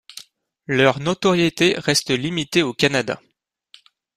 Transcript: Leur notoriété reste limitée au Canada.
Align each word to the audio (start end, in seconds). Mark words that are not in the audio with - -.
Leur 0.65 0.99
notoriété 0.99 1.75
reste 1.77 2.09
limitée 2.09 2.63
au 2.63 2.73
Canada. 2.73 3.21